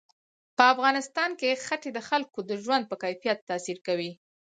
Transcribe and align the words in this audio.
په 0.57 0.63
افغانستان 0.73 1.29
کې 1.39 1.59
ښتې 1.65 1.89
د 1.93 1.99
خلکو 2.09 2.39
د 2.49 2.51
ژوند 2.63 2.83
په 2.87 2.95
کیفیت 3.03 3.39
تاثیر 3.49 3.77
کوي. 3.87 4.11